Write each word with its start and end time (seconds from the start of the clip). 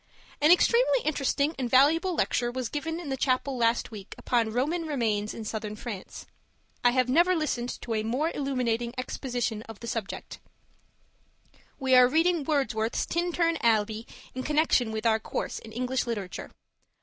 An 0.41 0.51
extremely 0.51 0.99
interesting 1.05 1.53
and 1.59 1.69
valuable 1.69 2.15
lecture 2.15 2.49
was 2.49 2.69
given 2.69 2.99
in 2.99 3.09
the 3.09 3.15
chapel 3.17 3.55
last 3.55 3.91
week 3.91 4.15
upon 4.17 4.51
Roman 4.51 4.87
Remains 4.87 5.31
in 5.31 5.45
Southern 5.45 5.75
France. 5.75 6.25
I 6.83 6.89
have 6.89 7.07
never 7.07 7.35
listened 7.35 7.79
to 7.83 7.93
a 7.93 8.01
more 8.01 8.31
illuminating 8.33 8.95
exposition 8.97 9.61
of 9.69 9.79
the 9.79 9.85
subject. 9.85 10.39
We 11.77 11.93
are 11.93 12.07
reading 12.07 12.43
Wordsworth's 12.45 13.05
Tintern 13.05 13.57
Abbey 13.61 14.07
in 14.33 14.41
connection 14.41 14.91
with 14.91 15.05
our 15.05 15.19
course 15.19 15.59
in 15.59 15.71
English 15.71 16.07
Literature. 16.07 16.49